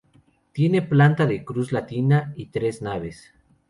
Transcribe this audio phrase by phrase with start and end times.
[0.51, 3.31] Tiene planta de cruz latina y tres naves.